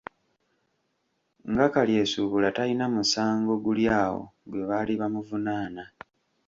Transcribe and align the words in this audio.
Nga 1.51 1.67
Kalyesuubula 1.73 2.49
talina 2.55 2.85
musango 2.95 3.53
guli 3.63 3.85
awo 4.01 4.21
gwe 4.49 4.61
baali 4.69 4.93
bamuvunaana. 5.01 5.83